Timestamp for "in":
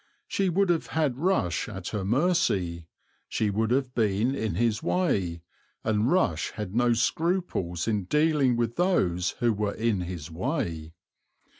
4.33-4.55, 7.87-8.05, 9.75-9.99